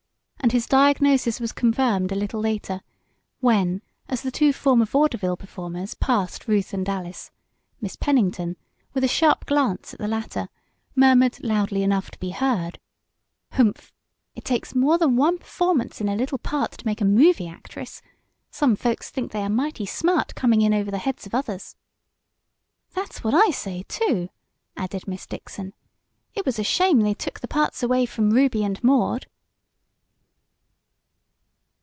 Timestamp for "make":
16.87-17.01